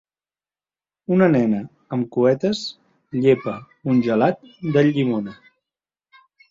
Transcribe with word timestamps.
Una 1.17 1.27
nena 1.33 1.59
amb 1.97 2.09
cuetes 2.17 2.63
llepa 3.27 3.57
un 3.93 4.05
gelat 4.09 4.53
de 4.77 4.89
llimona. 4.93 5.41